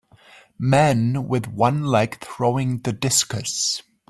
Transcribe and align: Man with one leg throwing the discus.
Man 0.57 1.27
with 1.27 1.45
one 1.47 1.83
leg 1.85 2.19
throwing 2.21 2.79
the 2.79 2.91
discus. 2.91 3.83